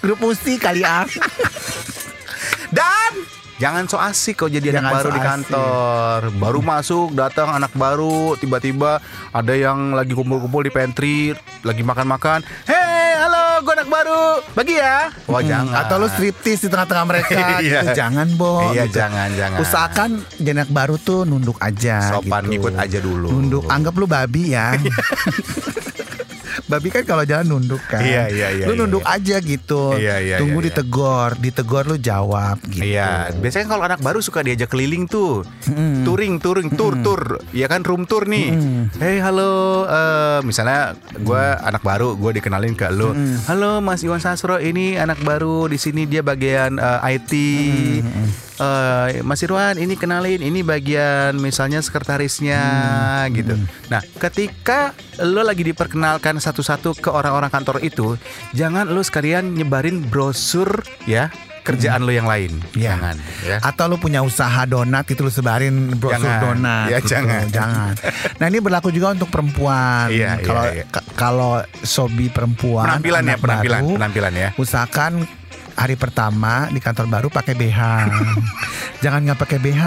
Grup 0.00 0.18
musik 0.20 0.56
kali 0.58 0.80
ah. 0.82 1.04
Dan 2.72 3.12
Jangan 3.54 3.86
so 3.86 3.94
asik 3.94 4.42
kok 4.42 4.50
jadi 4.50 4.74
Jangan 4.74 4.82
anak 4.82 4.92
baru 4.92 5.04
so 5.04 5.06
di 5.06 5.14
asik. 5.14 5.28
kantor. 5.28 6.18
Baru 6.34 6.60
masuk, 6.60 7.08
datang 7.14 7.48
anak 7.52 7.70
baru, 7.72 8.34
tiba-tiba 8.34 8.98
ada 9.30 9.54
yang 9.54 9.94
lagi 9.94 10.12
kumpul-kumpul 10.12 10.66
di 10.66 10.72
pantry, 10.72 11.30
lagi 11.62 11.78
makan-makan. 11.80 12.42
Hei, 12.66 13.14
halo, 13.14 13.62
gue 13.62 13.72
anak 13.72 13.86
baru. 13.86 14.42
Bagi 14.50 14.74
ya. 14.74 15.14
Wah, 15.30 15.38
Hmm, 15.38 15.46
jangan. 15.46 15.74
Atau 15.78 15.94
lu 15.96 16.10
striptis 16.10 16.58
di 16.58 16.68
tengah-tengah 16.68 17.06
mereka 17.06 17.38
Iya. 17.38 17.60
gitu. 17.62 17.86
Jangan, 17.94 18.26
Bo. 18.34 18.74
Iya, 18.74 18.90
gitu. 18.90 18.98
jangan, 18.98 19.28
jangan. 19.30 19.58
Usahakan 19.62 20.10
jadi 20.34 20.50
anak 20.58 20.70
baru 20.72 20.94
tuh 20.98 21.20
nunduk 21.22 21.58
aja 21.62 21.96
Sopan, 22.10 22.42
gitu. 22.42 22.66
ngikut 22.66 22.74
aja 22.74 22.98
dulu. 22.98 23.28
Nunduk, 23.30 23.64
anggap 23.70 23.94
lu 23.94 24.10
babi 24.10 24.58
ya. 24.58 24.74
babi 26.72 26.88
kan 26.88 27.04
kalau 27.04 27.24
jalan 27.28 27.44
nunduk 27.44 27.82
kan. 27.84 28.00
Iya, 28.00 28.32
iya, 28.32 28.48
iya, 28.56 28.64
Lu 28.64 28.72
iya, 28.72 28.80
nunduk 28.80 29.04
iya. 29.04 29.16
aja 29.20 29.36
gitu. 29.44 29.82
Iya, 29.92 30.16
iya, 30.24 30.36
Tunggu 30.40 30.64
iya, 30.64 30.64
iya. 30.64 30.68
ditegor, 30.72 31.30
ditegor 31.36 31.84
lu 31.84 31.96
jawab 32.00 32.56
gitu. 32.64 32.88
Iya, 32.88 33.28
biasanya 33.36 33.66
kalau 33.68 33.84
anak 33.84 34.00
baru 34.00 34.24
suka 34.24 34.40
diajak 34.40 34.72
keliling 34.72 35.04
tuh, 35.04 35.44
touring, 36.08 36.40
touring, 36.40 36.72
tour, 36.72 36.96
tour, 37.04 37.44
ya 37.52 37.68
kan 37.68 37.84
room 37.84 38.08
tour 38.08 38.24
nih. 38.24 38.56
Hey, 38.96 39.20
halo, 39.20 39.84
eh, 39.84 40.40
misalnya 40.48 40.96
gue 41.20 41.44
anak 41.60 41.84
baru, 41.84 42.16
gue 42.16 42.40
dikenalin 42.40 42.72
ke 42.72 42.88
lo. 42.88 43.12
Halo, 43.44 43.84
Mas 43.84 44.00
Iwan 44.00 44.24
Sasro, 44.24 44.56
ini 44.56 44.96
anak 44.96 45.20
baru 45.20 45.68
di 45.68 45.76
sini 45.76 46.08
dia 46.08 46.24
bagian 46.24 46.80
eh, 46.80 47.12
IT. 47.20 47.32
Eh, 48.62 49.26
Mas 49.26 49.42
Irwan, 49.42 49.74
ini 49.74 49.98
kenalin, 49.98 50.38
ini 50.38 50.62
bagian 50.62 51.34
misalnya 51.34 51.82
sekretarisnya 51.82 52.62
gitu. 53.34 53.58
Nah, 53.90 53.98
ketika 54.20 54.94
lo 55.18 55.42
lagi 55.42 55.66
diperkenalkan 55.66 56.38
satu-satu 56.38 56.94
ke 56.94 57.10
orang-orang 57.10 57.50
kantor 57.50 57.82
itu, 57.82 58.14
jangan 58.54 58.86
lo 58.86 59.02
sekalian 59.02 59.58
nyebarin 59.58 60.06
brosur 60.06 60.86
ya 61.04 61.34
kerjaan 61.62 62.02
lo 62.02 62.10
yang 62.10 62.26
lain. 62.26 62.58
Iya. 62.74 62.94
Jangan 62.94 63.16
ya. 63.42 63.56
Atau 63.62 63.86
lu 63.86 63.96
punya 63.96 64.22
usaha 64.22 64.62
donat 64.66 65.06
itu 65.06 65.22
lu 65.22 65.30
sebarin 65.30 65.94
brosur 65.94 66.22
Jangan. 66.22 66.42
donat. 66.42 66.86
Ya, 66.90 66.98
gitu. 66.98 67.10
jangan. 67.14 67.44
jangan. 67.50 67.92
Nah 68.38 68.46
ini 68.46 68.58
berlaku 68.58 68.90
juga 68.90 69.14
untuk 69.14 69.30
perempuan. 69.30 70.10
Iya, 70.10 70.38
iya, 70.38 70.42
Kalau 70.42 70.64
iya. 70.70 70.84
ka- 70.90 71.06
kalau 71.14 71.52
sobi 71.80 72.30
perempuan, 72.30 72.86
Penampilan 72.86 73.22
ya, 73.24 73.36
penampilan, 73.38 73.80
baru, 73.82 73.94
penampilan 73.98 74.32
ya. 74.34 74.48
Usahakan 74.54 75.12
hari 75.74 75.96
pertama 75.96 76.68
di 76.68 76.78
kantor 76.78 77.06
baru 77.08 77.28
pakai 77.28 77.54
BH. 77.54 77.80
jangan 79.04 79.20
nggak 79.24 79.40
pakai 79.40 79.58
BH. 79.58 79.84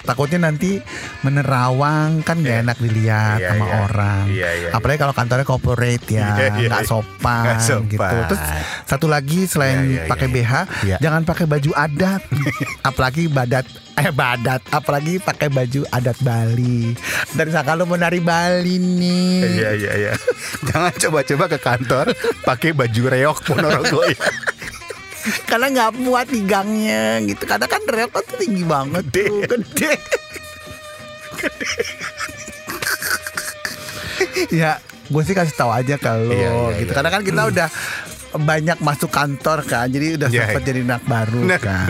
Takutnya 0.00 0.48
nanti 0.48 0.80
menerawang 1.20 2.24
kan 2.24 2.40
nggak 2.40 2.56
Iya. 2.56 2.64
enak 2.64 2.76
dilihat 2.80 3.38
Iya, 3.38 3.48
sama 3.52 3.66
iya. 3.68 3.76
orang. 3.84 4.24
Iya, 4.32 4.48
iya, 4.56 4.68
Apalagi 4.72 4.98
kalau 4.98 5.12
kantornya 5.12 5.44
corporate 5.44 6.06
ya, 6.08 6.28
iya, 6.40 6.48
nggak 6.56 6.82
iya. 6.82 6.88
sopan, 6.88 7.60
sopan. 7.60 7.84
gitu. 7.92 8.16
Terus 8.32 8.42
satu 8.88 9.06
lagi 9.06 9.44
selain 9.44 9.84
Iya, 9.84 9.84
iya, 9.84 10.08
pakai 10.08 10.26
iya. 10.26 10.34
BH, 10.34 10.52
Iya. 10.88 10.96
jangan 11.04 11.22
pakai 11.28 11.44
baju 11.44 11.70
adat, 11.76 12.22
apalagi 12.88 13.28
badat 13.28 13.68
eh 13.98 14.14
badat, 14.14 14.62
apalagi 14.70 15.18
pakai 15.18 15.50
baju 15.50 15.82
adat 15.90 16.16
Bali. 16.22 16.94
Dan 17.34 17.50
kalau 17.52 17.82
mau 17.84 17.98
nari 17.98 18.22
Bali 18.22 18.78
nih, 18.78 19.58
Iya 19.58 19.70
iya 19.74 19.92
iya. 19.98 20.12
Jangan 20.70 20.94
coba-coba 20.96 21.44
ke 21.50 21.58
kantor 21.58 22.06
pakai 22.46 22.70
baju 22.72 23.02
reok 23.10 23.38
Ponorogo 23.44 24.00
ya. 24.06 24.16
Karena 25.44 25.66
nggak 25.68 25.90
muat 25.98 26.26
di 26.26 26.42
gangnya 26.42 27.18
gitu. 27.22 27.42
Karena 27.42 27.64
kan 27.64 27.80
reok 27.82 28.18
tuh 28.18 28.36
tinggi 28.36 28.62
banget 28.62 29.04
tuh, 29.08 29.40
gede. 29.42 29.90
ya, 34.52 34.78
gue 35.04 35.22
sih 35.22 35.32
kasih 35.32 35.54
tahu 35.54 35.70
aja 35.70 35.94
kalau 35.96 36.30
Iya, 36.30 36.50
iya, 36.50 36.68
gitu. 36.78 36.84
iya. 36.84 36.94
Karena 36.94 37.08
kan 37.10 37.22
kita 37.22 37.40
udah 37.46 37.68
banyak 38.30 38.78
masuk 38.78 39.08
kantor 39.08 39.58
kan, 39.64 39.88
jadi 39.88 40.14
udah 40.14 40.28
Iya, 40.28 40.44
sempat 40.44 40.60
iya. 40.60 40.66
jadi 40.66 40.78
anak 40.84 41.02
baru 41.06 41.38
Benar, 41.40 41.58
kan. 41.58 41.86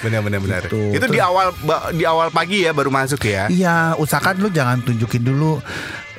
benar, 0.00 0.20
benar, 0.22 0.38
benar. 0.38 0.60
Gitu. 0.64 0.80
Itu 0.94 1.04
di 1.04 1.08
Terus- 1.12 1.26
awal 1.26 1.46
ba- 1.60 1.90
di 1.90 2.04
awal 2.04 2.28
pagi 2.30 2.62
ya 2.62 2.70
baru 2.70 2.88
masuk 2.88 3.20
ya. 3.22 3.44
Iya, 3.48 3.94
usahakan 3.96 4.34
lu 4.38 4.48
jangan 4.50 4.78
tunjukin 4.80 5.20
dulu 5.20 5.58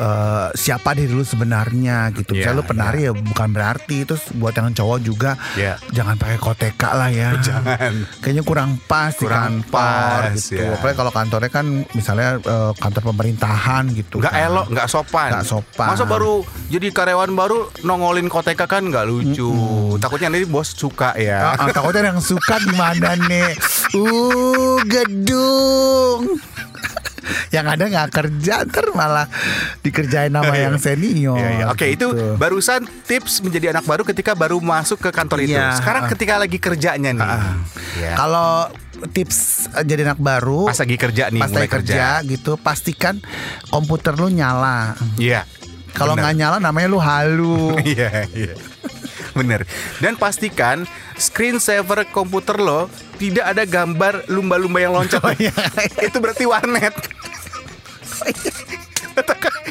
eh, 0.01 0.47
siapa 0.53 0.91
diri 0.91 1.13
lu 1.13 1.21
sebenarnya 1.21 2.09
gitu. 2.11 2.33
Iya, 2.33 2.49
Misalnya 2.49 2.57
lu 2.57 2.65
penari 2.65 2.99
ya 3.05 3.13
bukan 3.13 3.49
berarti. 3.51 3.97
Terus 4.03 4.23
buat 4.33 4.51
yang 4.51 4.73
cowok 4.73 4.99
juga 4.99 5.31
Iya. 5.53 5.77
jangan 5.93 6.17
pakai 6.17 6.37
koteka 6.37 6.89
lah 6.91 7.07
ya. 7.07 7.37
Jangan. 7.47 7.93
Kayaknya 8.19 8.43
kurang 8.43 8.81
pas 8.83 9.13
di 9.13 9.23
Kurang 9.23 9.61
kantor 9.61 9.71
pas, 9.71 10.33
gitu. 10.33 10.57
ya. 10.57 10.73
Apalagi 10.73 10.97
kalau 10.97 11.11
kantornya 11.11 11.51
kan 11.51 11.65
misalnya 11.91 12.29
eh, 12.37 12.71
kantor 12.75 13.03
pemerintahan 13.13 13.83
gitu. 13.93 14.17
Nggak 14.17 14.33
kan. 14.33 14.45
elok, 14.49 14.65
nggak 14.71 14.87
sopan. 14.89 15.29
Nggak 15.37 15.45
sopan. 15.45 15.87
Masa 15.93 16.03
baru 16.03 16.33
jadi 16.67 16.87
karyawan 16.89 17.31
baru 17.31 17.57
nongolin 17.83 18.25
koteka 18.25 18.65
kan 18.65 18.81
nggak 18.81 19.05
lucu. 19.05 19.51
Takutnya 19.99 20.31
nanti 20.31 20.47
bos 20.47 20.73
suka 20.73 21.13
ya. 21.13 21.53
Ah, 21.53 21.69
takutnya 21.69 22.09
yang 22.09 22.19
suka 22.19 22.57
di 22.57 22.73
mana 22.73 23.13
nih? 23.21 23.53
Uh, 23.91 24.79
gedung. 24.87 26.39
yang 27.55 27.65
ada 27.65 27.83
nggak 27.85 28.09
kerja 28.09 28.65
ntar 28.65 28.91
malah 28.91 29.27
dikerjain 29.79 30.31
sama 30.31 30.55
yang 30.65 30.75
senior. 30.77 31.37
Iya, 31.37 31.49
iya. 31.53 31.65
Oke, 31.69 31.93
gitu. 31.93 32.13
itu 32.13 32.37
barusan 32.37 32.83
tips 33.05 33.41
menjadi 33.41 33.71
anak 33.71 33.85
baru 33.85 34.01
ketika 34.03 34.33
baru 34.33 34.57
masuk 34.57 34.99
ke 34.99 35.09
kantor 35.09 35.45
itu. 35.45 35.53
Iya. 35.55 35.77
Sekarang 35.77 36.03
Ah. 36.05 36.09
ketika 36.09 36.33
lagi 36.37 36.57
kerjanya 36.57 37.11
nih. 37.13 37.29
Ya. 38.01 38.13
Kalau 38.15 38.69
tips 39.13 39.69
eh, 39.73 39.83
jadi 39.83 40.05
anak 40.05 40.19
baru 40.19 40.65
Pas 40.65 40.77
lagi 40.77 40.97
kerja 40.97 41.23
nih, 41.27 41.41
pas 41.41 41.49
lagi 41.49 41.69
kerja, 41.69 42.05
gitu 42.21 42.57
pastikan 42.57 43.17
komputer 43.67 44.13
lu 44.13 44.29
nyala. 44.29 44.93
Iya. 45.17 45.45
Kalau 45.91 46.15
nggak 46.15 46.33
nyala 46.33 46.57
namanya 46.57 46.87
lu 46.87 46.99
halu. 46.99 47.75
Iya, 47.83 48.25
iya. 48.31 48.53
Bener. 49.31 49.63
Dan 49.99 50.15
pastikan 50.15 50.83
screensaver 51.15 52.07
komputer 52.09 52.57
lo 52.57 52.87
tidak 53.21 53.45
ada 53.45 53.63
gambar 53.63 54.25
lumba-lumba 54.33 54.81
yang 54.81 54.97
loncat. 54.97 55.21
Oh, 55.21 55.29
iya. 55.37 55.53
Itu 56.01 56.17
berarti 56.17 56.49
warnet. 56.49 56.89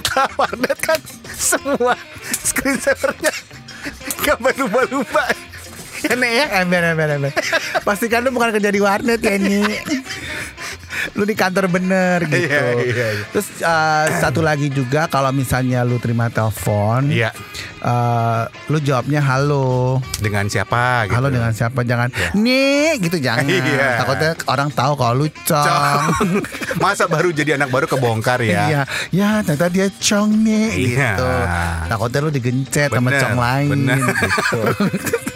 Kalau 0.07 0.31
warnet 0.39 0.79
kan 0.79 0.99
semua 1.31 1.95
screensavernya 2.31 3.33
gambar 4.23 4.55
lumba-lumba. 4.57 5.25
Ya 6.01 6.15
Nek 6.17 6.33
ya. 6.33 6.47
ember 6.63 6.83
ember 6.87 7.09
ember. 7.13 7.33
Pastikan 7.83 8.25
lu 8.25 8.33
bukan 8.33 8.55
kerja 8.55 8.71
di 8.71 8.81
warnet 8.81 9.21
ya 9.21 9.37
ini. 9.37 9.61
lu 11.17 11.25
di 11.25 11.33
kantor 11.33 11.69
bener 11.69 12.25
gitu. 12.25 12.45
Iya, 12.49 12.65
iya, 12.81 13.07
iya. 13.17 13.25
Terus 13.33 13.49
eh, 13.59 14.07
satu 14.21 14.41
lagi 14.41 14.69
juga 14.69 15.09
kalau 15.09 15.29
misalnya 15.31 15.81
lu 15.83 15.97
terima 15.97 16.29
telepon, 16.29 17.09
Iya. 17.09 17.33
Eh, 17.81 18.43
lu 18.67 18.79
jawabnya 18.79 19.21
halo. 19.21 19.99
Dengan 20.17 20.47
siapa 20.47 21.05
gitu. 21.05 21.17
Halo 21.17 21.29
dengan 21.29 21.51
siapa? 21.51 21.81
Jangan 21.81 22.09
Iya. 22.11 22.29
nih 22.35 22.89
gitu 23.01 23.17
jangan. 23.19 23.45
Iya. 23.51 23.89
Takutnya 23.99 24.31
orang 24.47 24.69
tahu 24.71 24.93
kalau 24.95 25.15
lu 25.17 25.27
cong. 25.43 26.03
Masa 26.83 27.05
baru 27.07 27.31
jadi 27.31 27.57
anak 27.57 27.69
baru 27.69 27.87
kebongkar 27.87 28.41
ya? 28.41 28.67
Iya, 28.67 28.81
ya 29.11 29.29
ternyata 29.43 29.69
dia 29.69 29.87
cong 29.91 30.31
nih 30.41 30.69
Iya. 30.71 31.11
gitu. 31.17 31.29
Takutnya 31.89 32.19
lu 32.21 32.31
digencet 32.31 32.89
sama 32.89 33.09
Bener, 33.09 33.21
cong 33.21 33.37
lain 33.37 33.69
bener. 33.71 33.99
gitu. 33.99 34.61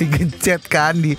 digencet 0.00 0.64
kan 0.64 0.96
di 0.96 1.12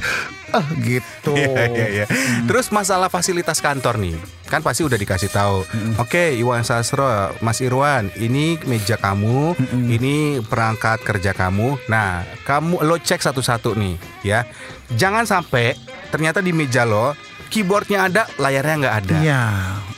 ah 0.51 0.67
gitu. 0.83 1.31
Iya, 1.31 1.63
iya, 1.71 1.87
iya. 1.87 2.05
Terus 2.43 2.73
masalah 2.75 3.07
fasilitas 3.07 3.63
kantor 3.63 3.95
nih, 4.03 4.19
kan 4.51 4.59
pasti 4.59 4.83
udah 4.83 4.99
dikasih 4.99 5.31
tahu. 5.31 5.63
Oke, 5.95 6.35
Iwan 6.35 6.67
Sastro, 6.67 7.07
Mas 7.39 7.63
Irwan, 7.63 8.11
ini 8.19 8.59
meja 8.67 8.99
kamu, 8.99 9.55
ini 9.87 10.43
perangkat 10.43 11.07
kerja 11.07 11.31
kamu. 11.31 11.87
Nah, 11.87 12.27
kamu 12.43 12.83
lo 12.83 12.99
cek 12.99 13.23
satu-satu 13.23 13.79
nih, 13.79 13.95
ya. 14.27 14.43
Jangan 14.91 15.23
sampai 15.23 15.79
ternyata 16.11 16.43
di 16.43 16.51
meja 16.51 16.83
lo 16.83 17.15
keyboardnya 17.47 18.11
ada, 18.11 18.27
layarnya 18.35 18.75
nggak 18.75 18.95
ada. 19.07 19.17
Iya, 19.23 19.43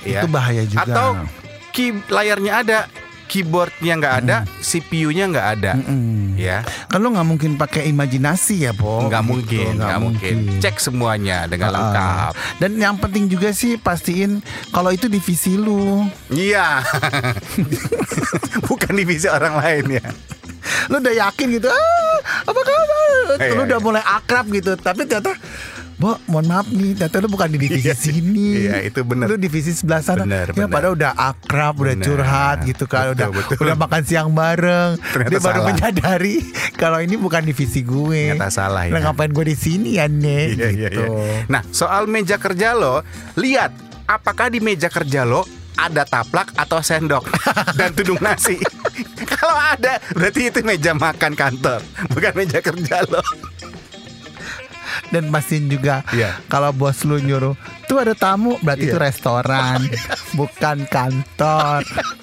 Ya. 0.04 0.20
itu 0.22 0.28
bahaya 0.30 0.63
juga. 0.70 0.84
Atau 0.86 1.08
key, 1.74 1.96
layarnya 2.13 2.62
ada, 2.62 2.80
keyboardnya 3.34 3.98
nggak 3.98 4.16
ada, 4.22 4.38
CPU-nya 4.62 5.25
nggak 5.25 5.48
ada. 5.58 5.74
Mm. 5.74 6.38
Ya, 6.38 6.62
Kan 6.86 7.02
lu 7.02 7.10
nggak 7.10 7.25
mungkin 7.25 7.52
pakai 7.58 7.90
imajinasi 7.90 8.70
ya, 8.70 8.78
Po. 8.78 9.10
nggak 9.10 9.25
Gitu, 9.25 9.32
mungkin, 9.34 9.72
nggak 9.82 10.02
mungkin. 10.02 10.36
Cek 10.62 10.78
semuanya 10.78 11.50
dengan 11.50 11.74
Ah. 11.74 11.74
lengkap. 11.74 12.32
Dan 12.62 12.72
yang 12.78 12.96
penting 13.02 13.25
juga 13.25 13.50
sih 13.50 13.82
pastiin 13.82 14.38
kalau 14.70 14.94
itu 14.94 15.10
divisi 15.10 15.58
lu. 15.58 16.06
Iya. 16.30 16.86
Bukan 18.70 18.94
divisi 18.94 19.25
orang 19.25 19.58
lain 19.58 19.98
ya. 19.98 20.06
Lu 20.88 21.02
udah 21.02 21.16
yakin 21.28 21.48
gitu, 21.58 21.68
ah, 21.68 22.18
apa 22.46 22.60
kabar? 22.62 23.36
Iya, 23.42 23.52
lu 23.56 23.62
udah 23.66 23.80
iya. 23.80 23.86
mulai 23.86 24.04
akrab 24.04 24.46
gitu, 24.48 24.78
tapi 24.78 25.04
ternyata 25.04 25.36
Bo, 26.04 26.20
mohon 26.28 26.46
maaf 26.46 26.68
nih, 26.68 26.92
ternyata 26.94 27.16
lu 27.18 27.32
bukan 27.32 27.48
di 27.48 27.58
divisi 27.58 27.88
Iya, 27.88 27.96
sini. 27.96 28.48
iya, 28.62 28.84
itu 28.84 29.00
bener. 29.02 29.24
Lu 29.24 29.40
divisi 29.40 29.72
sebelah 29.72 30.04
sana. 30.04 30.22
Bener, 30.22 30.52
ya 30.52 30.56
bener. 30.60 30.68
padahal 30.68 30.94
udah 30.94 31.12
akrab, 31.16 31.74
udah 31.78 31.96
Bener. 31.96 32.04
curhat 32.04 32.58
gitu 32.64 32.84
kan, 32.84 33.04
Betul, 33.06 33.16
udah 33.16 33.28
betul. 33.32 33.56
udah 33.64 33.76
makan 33.78 34.02
siang 34.04 34.30
bareng. 34.30 35.00
Ternyata 35.00 35.32
Dia 35.32 35.40
baru 35.40 35.56
salah. 35.56 35.68
menyadari 35.70 36.36
kalau 36.82 37.00
ini 37.00 37.16
bukan 37.16 37.40
divisi 37.42 37.80
gue. 37.82 38.36
Ternyata 38.36 38.52
salah, 38.52 38.84
Lah 38.84 39.00
ya. 39.00 39.00
ngapain 39.02 39.32
gue 39.32 39.46
di 39.46 39.56
sini 39.56 39.96
ya, 39.96 40.06
Nek? 40.06 40.48
Iya, 40.54 40.68
iya, 40.68 40.90
gitu. 40.92 41.04
iya. 41.08 41.48
Nah, 41.48 41.64
soal 41.70 42.04
meja 42.06 42.36
kerja 42.36 42.76
lo, 42.76 43.00
lihat 43.34 43.72
apakah 44.04 44.48
di 44.48 44.60
meja 44.60 44.88
kerja 44.88 45.24
lo 45.24 45.48
ada 45.74 46.04
taplak 46.04 46.52
atau 46.54 46.78
sendok 46.80 47.24
dan 47.80 47.96
tudung 47.96 48.20
nasi. 48.20 48.60
Kalau 49.34 49.56
ada, 49.56 49.98
berarti 50.12 50.48
itu 50.48 50.60
meja 50.62 50.92
makan 50.92 51.34
kantor, 51.34 51.80
bukan 52.12 52.34
meja 52.36 52.60
kerja 52.60 53.02
lo. 53.06 53.24
Dan 55.13 55.29
pastiin 55.29 55.70
juga 55.70 56.01
Iya. 56.10 56.41
kalau 56.50 56.74
bos 56.74 57.05
lu 57.05 57.22
nyuruh 57.22 57.53
tuh 57.86 58.01
ada 58.01 58.12
tamu 58.12 58.58
berarti 58.60 58.89
Iya. 58.89 58.91
itu 58.91 58.98
restoran 58.98 59.79
bukan 60.34 60.89
kantor. 60.89 61.86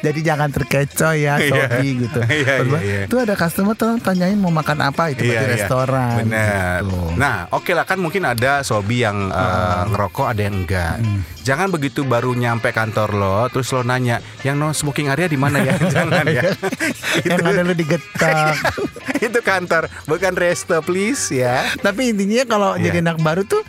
Jadi 0.00 0.20
jangan 0.20 0.48
terkecoh 0.48 1.12
ya 1.12 1.36
Iya. 1.36 1.68
Sobi 1.68 1.88
gitu. 2.00 2.20
Iya, 2.30 2.54
iya, 2.58 2.78
iya. 2.80 3.00
Tuh 3.04 3.20
ada 3.20 3.34
customer 3.34 3.74
tuh 3.74 3.96
tanyain 3.98 4.34
mau 4.34 4.48
makan 4.50 4.80
apa 4.82 5.10
itu 5.10 5.24
berarti 5.24 5.46
restoran. 5.54 6.14
Benar. 6.22 6.80
gitu. 6.80 7.00
Nah, 7.14 7.36
oke 7.50 7.70
lah 7.70 7.84
kan 7.84 7.96
mungkin 7.96 8.24
ada 8.24 8.60
sobi 8.60 9.02
yang 9.02 9.28
eh, 9.28 9.82
ngerokok, 9.86 10.26
ada 10.26 10.40
yang 10.40 10.56
enggak. 10.58 10.96
Hmm. 10.98 11.20
Jangan 11.40 11.68
begitu 11.68 12.00
baru 12.02 12.32
nyampe 12.32 12.68
kantor 12.70 13.10
lo, 13.12 13.38
terus 13.48 13.68
lo 13.70 13.80
nanya, 13.80 14.20
yang 14.40 14.54
no 14.54 14.70
smoking 14.70 15.08
area 15.08 15.24
di 15.24 15.36
mana 15.36 15.58
ya? 15.58 15.74
Jangan 15.94 16.24
ya. 16.26 16.42
Yang 17.26 17.40
ada 17.42 17.60
lu 17.62 17.74
digetak. 17.74 18.54
itu 19.18 19.38
kantor, 19.40 19.88
bukan 20.04 20.32
resto, 20.32 20.80
please 20.80 21.28
ya. 21.30 21.64
Tapi 21.76 22.10
intinya 22.10 22.44
kalau 22.46 22.70
Iya. 22.72 22.88
jadi 22.88 22.98
anak 23.02 23.18
baru 23.18 23.42
tuh 23.42 23.60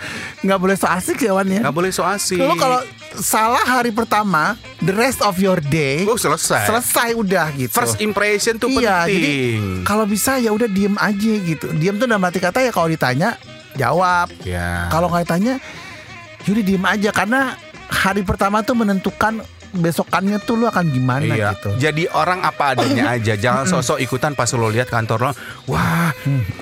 nggak 0.41 0.59
boleh 0.59 0.75
so 0.75 0.85
asik 0.85 1.19
ya 1.19 1.33
Wan 1.33 1.47
ya. 1.47 1.59
Nggak 1.59 1.75
boleh 1.75 1.91
so 1.91 2.03
asik. 2.03 2.39
Lo 2.39 2.55
kalau 2.55 2.79
salah 3.13 3.62
hari 3.62 3.91
pertama, 3.91 4.56
the 4.80 4.91
rest 4.91 5.20
of 5.20 5.36
your 5.36 5.60
day 5.60 6.08
Oh, 6.08 6.15
selesai. 6.15 6.63
selesai 6.63 7.10
udah 7.13 7.51
gitu. 7.53 7.74
First 7.74 8.00
impression 8.00 8.56
tuh 8.56 8.72
iya, 8.72 9.03
jadi 9.03 9.20
penting. 9.20 9.62
kalau 9.84 10.06
bisa 10.06 10.38
ya 10.38 10.51
udah 10.51 10.68
diem 10.68 10.96
aja 10.96 11.34
gitu. 11.41 11.68
Diem 11.75 11.96
tuh 11.96 12.08
dalam 12.08 12.24
arti 12.24 12.39
kata 12.39 12.63
ya 12.63 12.72
kalau 12.72 12.88
ditanya 12.88 13.36
jawab. 13.75 14.32
Ya. 14.44 14.88
Kalau 14.88 15.08
nggak 15.08 15.27
ditanya, 15.27 15.53
yaudah 16.44 16.63
diem 16.63 16.86
aja 16.86 17.10
karena 17.12 17.56
hari 17.88 18.24
pertama 18.24 18.63
tuh 18.63 18.75
menentukan 18.75 19.44
besokannya 19.72 20.38
tuh 20.38 20.56
lu 20.56 20.66
akan 20.66 20.86
gimana 20.88 21.24
Iya. 21.25 21.56
gitu. 21.56 21.70
Jadi 21.78 22.04
orang 22.08 22.44
apa 22.44 22.75
adanya 22.75 23.08
aja. 23.16 23.34
Jangan 23.34 23.63
sosok 23.66 23.98
ikutan 23.98 24.32
pas 24.32 24.51
lo 24.51 24.68
lihat 24.68 24.88
kantor 24.88 25.20
lo. 25.20 25.32
Wah, 25.68 26.12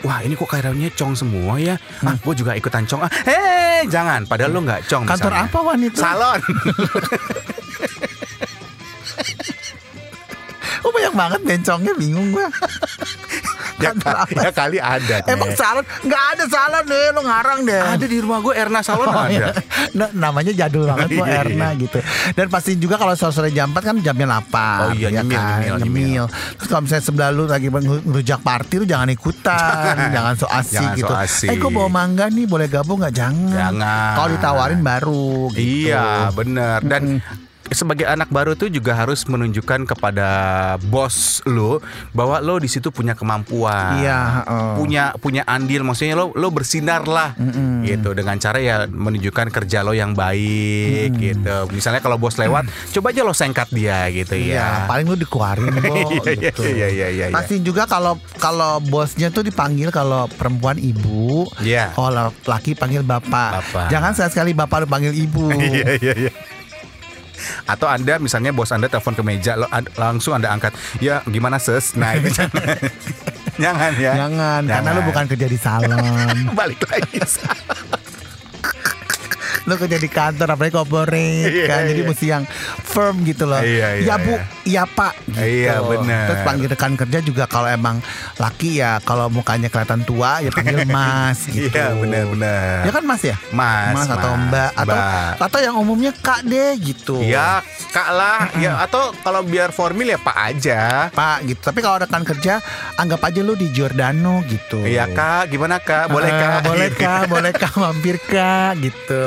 wah 0.02 0.20
ini 0.22 0.34
kok 0.34 0.46
kairaunya 0.46 0.94
cong 0.94 1.14
semua 1.14 1.58
ya. 1.58 1.76
Ah, 2.02 2.14
gue 2.16 2.34
juga 2.34 2.54
ikutan 2.54 2.86
cong. 2.86 3.02
Ah, 3.02 3.12
hei, 3.26 3.86
jangan. 3.86 4.24
Padahal 4.24 4.52
lo 4.52 4.62
nggak 4.62 4.86
cong. 4.86 5.04
Kantor 5.04 5.32
misalnya. 5.32 5.50
apa 5.50 5.60
wanita? 5.60 5.98
Salon. 5.98 6.40
Oh 10.80 10.96
banyak 10.96 11.12
banget 11.12 11.40
bencongnya 11.44 11.94
bingung 11.94 12.32
gua. 12.32 12.48
Ya, 13.80 13.92
ya 14.30 14.52
kali 14.52 14.78
ada. 14.78 15.16
Emang 15.26 15.52
salon 15.54 15.82
nggak 16.02 16.24
ada 16.30 16.44
salon 16.46 16.84
deh, 16.86 17.06
lo 17.10 17.22
ngarang 17.22 17.60
deh. 17.64 17.82
ada 17.82 18.06
di 18.06 18.18
rumah 18.18 18.40
gue 18.40 18.54
Erna 18.54 18.80
Salon 18.80 19.06
Oh, 19.06 19.16
ada. 19.16 19.30
iya. 19.30 19.48
Nah, 19.92 20.10
namanya 20.12 20.52
jadul 20.52 20.86
banget 20.86 21.10
kok 21.14 21.26
Iya, 21.26 21.40
Erna 21.42 21.68
iya. 21.70 21.80
gitu. 21.80 21.98
Dan 22.32 22.46
pasti 22.48 22.72
juga 22.76 22.96
kalau 22.96 23.14
sore 23.14 23.50
jam 23.50 23.70
4 23.70 23.80
kan 23.82 23.96
jamnya 24.00 24.28
8 24.44 24.80
Oh 24.82 24.92
iya, 24.94 25.08
ya 25.08 25.22
nyemil, 25.22 25.34
kan? 25.34 25.48
nyemil, 25.60 25.76
nyemil. 25.80 25.82
nyemil. 25.82 26.26
Terus 26.56 26.68
kalau 26.68 26.82
misalnya 26.84 27.04
sebelah 27.04 27.30
lu 27.30 27.44
lagi 27.46 27.68
nge- 27.68 28.04
ngerujak 28.04 28.40
party 28.40 28.74
lu 28.76 28.86
jangan 28.86 29.10
ikutan, 29.10 29.96
jangan 30.10 30.34
so 30.36 30.48
asik 30.48 30.76
Jangan 30.76 30.94
so 30.94 31.00
gitu. 31.00 31.14
asik. 31.16 31.50
Eh 31.50 31.58
kok 31.58 31.72
bawa 31.72 31.90
mangga 31.90 32.26
nih, 32.28 32.46
boleh 32.46 32.68
gabung 32.68 33.00
nggak? 33.00 33.14
Jangan. 33.14 33.52
Jangan. 33.52 34.14
Kalau 34.16 34.30
ditawarin 34.30 34.82
baru 34.82 35.28
gitu. 35.52 35.90
Iya, 35.90 36.30
bener. 36.32 36.80
Dan 36.82 37.04
sebagai 37.72 38.06
anak 38.06 38.30
baru 38.30 38.54
tuh 38.54 38.68
juga 38.68 38.94
harus 38.94 39.24
menunjukkan 39.24 39.86
kepada 39.86 40.30
bos 40.84 41.40
lo 41.46 41.80
bahwa 42.12 42.38
lo 42.40 42.58
di 42.58 42.66
situ 42.66 42.90
punya 42.90 43.14
kemampuan. 43.14 44.02
Iya, 44.02 44.20
heeh. 44.42 44.72
Punya 44.76 45.04
punya 45.18 45.42
andil 45.46 45.82
maksudnya 45.82 46.14
lo 46.14 46.34
lo 46.34 46.50
bersinar 46.50 47.06
lah 47.06 47.34
gitu 47.82 48.12
dengan 48.12 48.36
cara 48.36 48.58
ya 48.58 48.76
menunjukkan 48.86 49.48
kerja 49.50 49.82
lo 49.82 49.94
yang 49.94 50.14
baik 50.14 51.16
gitu. 51.16 51.56
Misalnya 51.70 52.00
kalau 52.00 52.18
bos 52.18 52.36
lewat, 52.36 52.66
coba 52.92 53.08
aja 53.10 53.22
lo 53.22 53.34
sengkat 53.34 53.70
dia 53.70 54.10
gitu 54.10 54.34
Iya, 54.34 54.86
ya. 54.86 54.88
paling 54.88 55.06
lu 55.06 55.16
dikeluarin 55.16 55.72
Bo, 55.80 55.96
Iya, 55.96 56.32
iya, 56.34 56.34
gitu. 56.52 56.62
iya, 56.64 56.88
iya, 56.90 57.08
iya, 57.10 57.26
iya. 57.30 57.36
Pastiin 57.36 57.62
juga 57.62 57.86
kalau 57.86 58.18
kalau 58.38 58.82
bosnya 58.82 59.30
tuh 59.30 59.42
dipanggil 59.42 59.90
kalau 59.90 60.28
perempuan 60.32 60.76
ibu, 60.76 61.46
Iya. 61.60 61.94
kalau 61.94 62.34
laki 62.44 62.74
panggil 62.74 63.02
bapak. 63.02 63.62
Bapak. 63.62 63.88
Jangan 63.90 64.12
sekali-sekali 64.12 64.52
bapak 64.54 64.78
lu 64.84 64.88
panggil 64.88 65.14
ibu. 65.14 65.48
Iya 65.60 65.96
iya 65.98 66.14
iya. 66.18 66.32
Atau 67.64 67.86
Anda 67.86 68.18
misalnya 68.18 68.50
bos 68.50 68.70
Anda 68.70 68.88
telepon 68.88 69.14
ke 69.14 69.24
meja 69.24 69.54
lo 69.54 69.68
ad- 69.68 69.92
langsung 69.96 70.34
Anda 70.34 70.50
angkat. 70.50 70.74
Ya, 70.98 71.22
gimana 71.26 71.58
ses? 71.58 71.94
Nah, 71.94 72.16
itu 72.16 72.30
jangan. 72.32 72.64
jangan 73.64 73.92
ya. 73.96 74.14
Jangan, 74.16 74.62
karena 74.66 74.90
lu 74.94 75.02
bukan 75.04 75.24
kerja 75.28 75.48
di 75.48 75.60
salon. 75.60 76.36
balik 76.60 76.80
lagi. 76.86 77.20
lu 79.68 79.78
kerja 79.78 79.98
di 80.02 80.10
kantor 80.10 80.58
apalagi 80.58 80.74
corporate 80.74 81.52
Iya, 81.52 81.66
kan. 81.68 81.82
Jadi 81.86 82.02
iya. 82.02 82.10
mesti 82.10 82.26
yang 82.26 82.44
firm 82.82 83.22
gitu 83.22 83.46
loh. 83.46 83.62
Iya, 83.62 84.02
iya, 84.02 84.08
ya 84.08 84.16
Bu, 84.18 84.34
iya. 84.34 84.44
Iya 84.64 84.84
Pak 84.84 85.14
gitu. 85.28 85.40
Iya, 85.40 85.80
benar. 85.82 86.26
Terus 86.28 86.42
panggil 86.42 86.68
rekan 86.68 86.94
kerja 86.96 87.20
juga 87.20 87.44
kalau 87.46 87.68
emang 87.68 88.00
laki 88.36 88.78
ya 88.78 89.00
kalau 89.00 89.28
mukanya 89.28 89.68
kelihatan 89.68 90.02
tua 90.02 90.40
ya 90.40 90.50
panggil 90.50 90.84
Mas 90.90 91.46
gitu. 91.46 91.70
Iya, 91.70 91.94
benar-benar. 91.94 92.84
Ya 92.84 92.92
kan 92.92 93.04
Mas 93.04 93.22
ya? 93.22 93.36
Mas, 93.50 94.06
atau 94.06 94.32
Mas, 94.32 94.44
Mbak 94.48 94.72
atau 94.76 94.96
Mbak. 94.96 95.32
atau 95.42 95.60
yang 95.60 95.76
umumnya 95.76 96.12
Kak 96.14 96.42
deh 96.44 96.72
gitu. 96.78 97.22
Ya, 97.22 97.62
Kak 97.90 98.10
lah. 98.10 98.50
Ya 98.56 98.80
atau 98.80 99.12
kalau 99.20 99.42
biar 99.42 99.70
formil 99.70 100.10
ya 100.10 100.20
Pak 100.20 100.38
aja. 100.38 100.80
Pak 101.10 101.38
gitu. 101.46 101.62
Tapi 101.62 101.80
kalau 101.80 101.98
rekan 101.98 102.24
kerja 102.24 102.60
anggap 102.96 103.22
aja 103.24 103.40
lu 103.40 103.54
di 103.54 103.70
Giordano 103.70 104.42
gitu. 104.46 104.82
Iya, 104.82 105.08
Kak. 105.08 105.50
Gimana, 105.50 105.78
Kak? 105.78 106.10
Boleh, 106.10 106.30
Ah, 106.30 106.40
Kak? 106.60 106.62
boleh 106.66 106.88
Gitu. 106.90 107.02
kak, 107.06 107.22
boleh 107.28 107.52
kak, 107.52 107.74
mampir 107.76 108.16
kak, 108.20 108.72
gitu. 108.78 109.26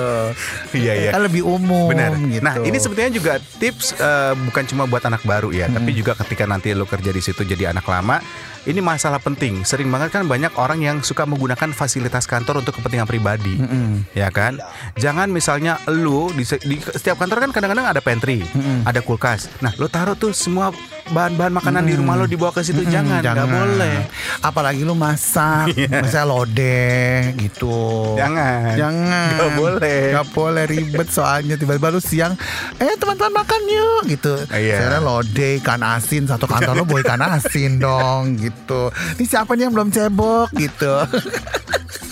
Iya, 0.73 0.93
iya. 0.99 1.11
Kan 1.11 1.23
lebih 1.23 1.43
umum, 1.43 1.89
Benar. 1.89 2.15
gitu. 2.19 2.43
Nah, 2.43 2.55
ini 2.59 2.77
sebetulnya 2.77 3.11
juga 3.11 3.33
tips 3.59 3.95
eh, 3.95 4.33
bukan 4.41 4.65
cuma 4.65 4.85
buat 4.85 5.03
anak 5.03 5.23
baru 5.33 5.49
ya, 5.49 5.73
tapi 5.73 5.97
juga 5.97 6.13
ketika 6.13 6.45
nanti 6.45 6.77
lo 6.77 6.85
kerja 6.85 7.09
di 7.09 7.25
situ 7.25 7.41
jadi 7.49 7.73
anak 7.73 7.89
lama, 7.89 8.21
ini 8.69 8.85
masalah 8.85 9.17
penting. 9.17 9.65
Sering 9.65 9.89
banget 9.89 10.13
kan 10.13 10.29
banyak 10.29 10.53
orang 10.61 10.85
yang 10.85 11.01
suka 11.01 11.25
menggunakan 11.25 11.73
fasilitas 11.73 12.29
kantor 12.29 12.61
untuk 12.61 12.77
kepentingan 12.77 13.09
pribadi. 13.09 13.57
Ya 14.13 14.29
kan? 14.29 14.61
Jangan 15.01 15.33
misalnya 15.33 15.81
lu 15.89 16.29
di, 16.37 16.45
di 16.45 16.77
setiap 16.85 17.17
kantor 17.17 17.49
kan 17.49 17.51
kadang-kadang 17.57 17.89
ada 17.89 18.05
pantry, 18.05 18.45
ada 18.85 19.01
kulkas. 19.01 19.49
Nah, 19.65 19.73
lo 19.81 19.89
taruh 19.89 20.15
tuh 20.15 20.37
semua 20.37 20.69
bahan-bahan 21.11 21.53
makanan 21.59 21.83
di 21.83 21.95
rumah 21.99 22.15
lo 22.15 22.31
dibawa 22.31 22.55
ke 22.55 22.63
situ. 22.63 22.87
Jangan, 22.87 23.19
nggak 23.19 23.49
boleh. 23.51 23.97
Apalagi 24.45 24.87
lu 24.87 24.95
masak, 24.95 25.75
misalnya 25.75 26.27
lodeh 26.31 27.35
gitu. 27.41 28.15
Jangan. 28.15 28.79
Jangan. 28.79 29.29
Nggak 29.35 29.53
boleh. 29.59 30.03
Nggak 30.15 30.29
boleh 30.31 30.65
ribet 30.71 31.09
soalnya 31.11 31.55
tiba-tiba 31.59 31.91
lu 31.91 31.99
siang, 31.99 32.39
eh 32.79 32.95
teman-teman 32.95 33.43
makan 33.43 33.61
yuk 33.67 34.03
gitu. 34.07 34.35
Iya. 34.55 34.79
Saya 34.79 35.01
lodeh 35.03 35.59
ikan 35.59 35.83
asin 35.83 36.31
satu 36.31 36.47
kantor 36.47 36.79
lu 36.79 36.85
bawa 36.87 37.01
ikan 37.03 37.23
asin 37.27 37.83
dong 37.83 38.39
gitu. 38.39 38.95
Ini 39.19 39.25
siapa 39.27 39.59
nih 39.59 39.67
yang 39.67 39.75
belum 39.75 39.91
cebok 39.91 40.55
gitu. 40.55 40.95